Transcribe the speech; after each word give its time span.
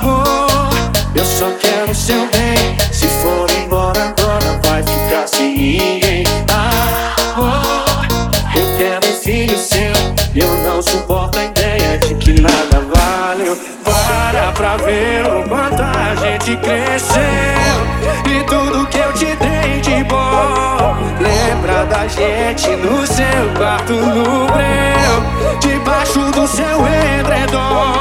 Amor, 0.00 0.68
eu 1.14 1.24
só 1.24 1.50
quero 1.60 1.94
seu 1.94 2.26
bem. 2.28 2.76
Se 2.92 3.08
for 3.22 3.50
embora 3.50 4.02
agora, 4.10 4.60
vai 4.64 4.82
ficar 4.82 5.26
sem 5.26 5.56
ninguém. 5.56 6.24
Amor, 6.52 7.86
eu 8.54 8.76
quero 8.76 9.06
um 9.06 9.16
filho 9.20 9.56
seu. 9.56 9.92
Eu 10.34 10.56
não 10.58 10.82
suporto 10.82 11.38
a 11.38 11.44
ideia 11.44 11.98
de 11.98 12.14
que 12.16 12.40
nada 12.40 12.80
valeu. 12.94 13.56
Para 13.84 14.52
pra 14.52 14.76
ver 14.76 15.24
o 15.24 15.48
quanto 15.48 15.82
a 15.82 16.14
gente 16.16 16.56
cresceu. 16.58 17.78
E 18.26 18.44
tudo 18.44 18.86
que 18.88 18.98
eu 18.98 19.12
te 19.14 19.34
dei 19.36 19.80
de 19.80 20.04
bom. 20.04 20.96
Lembra 21.20 21.86
da 21.86 22.06
gente 22.06 22.68
no 22.76 23.06
seu 23.06 23.54
quarto 23.56 23.92
no 23.94 24.46
breu. 24.46 25.58
Debaixo 25.60 26.27
do 26.38 26.46
seu 26.46 26.86
edredom. 26.86 27.97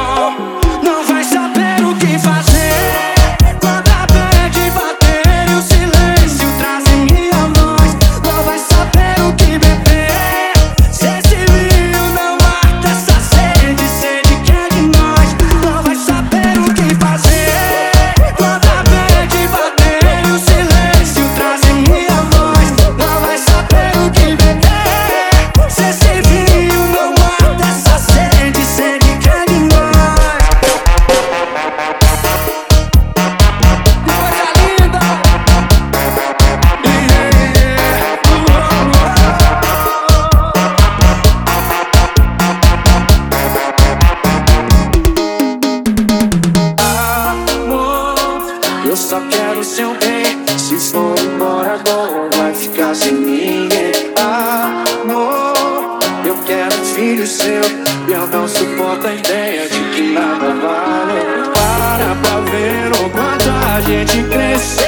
E 57.48 58.12
eu 58.12 58.28
não 58.28 58.46
suporto 58.46 59.08
a 59.08 59.14
ideia 59.14 59.70
de 59.70 59.80
que 59.96 60.02
nada 60.14 60.54
vale. 60.54 61.48
Para 61.54 62.16
pra 62.22 62.40
ver 62.52 62.92
o 62.92 63.10
quanto 63.10 63.50
a 63.50 63.80
gente 63.80 64.22
cresceu. 64.24 64.86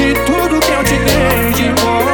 E 0.00 0.14
tudo 0.26 0.58
que 0.58 0.72
eu 0.72 0.82
te 0.82 0.96
dei 0.98 1.52
de 1.52 1.68
bom. 1.80 2.04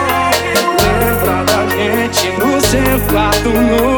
Lembra 0.83 1.45
da 1.45 1.67
gente 1.75 2.29
no 2.39 2.61
seu 2.61 3.01
quarto. 3.11 3.92